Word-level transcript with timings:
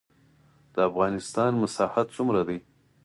د 0.73 0.75
افغانستان 0.89 1.51
مساحت 1.63 2.07
څومره 2.15 2.41
دی؟ 2.47 2.57